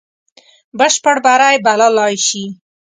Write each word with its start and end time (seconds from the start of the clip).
بشپړ 0.77 1.15
بری 1.25 1.55
بللای 1.65 2.15
سي. 2.27 2.43